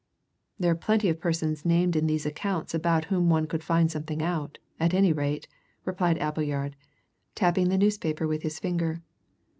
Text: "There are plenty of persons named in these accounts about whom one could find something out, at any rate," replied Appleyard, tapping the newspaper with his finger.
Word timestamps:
"There 0.57 0.71
are 0.71 0.75
plenty 0.75 1.09
of 1.09 1.19
persons 1.19 1.63
named 1.63 1.95
in 1.95 2.07
these 2.07 2.25
accounts 2.25 2.73
about 2.73 3.05
whom 3.13 3.29
one 3.29 3.45
could 3.45 3.63
find 3.63 3.91
something 3.91 4.19
out, 4.23 4.57
at 4.79 4.95
any 4.95 5.13
rate," 5.13 5.47
replied 5.85 6.17
Appleyard, 6.17 6.75
tapping 7.35 7.69
the 7.69 7.77
newspaper 7.77 8.27
with 8.27 8.41
his 8.41 8.57
finger. 8.57 9.03